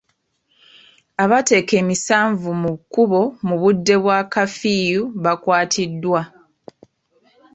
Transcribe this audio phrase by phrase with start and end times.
[1.23, 6.21] Abateeka emisanvu mu kkubo mu budde bwa kaafiyu bakwatiddwa.